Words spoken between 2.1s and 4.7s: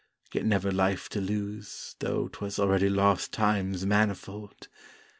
'twas already lost times manifold!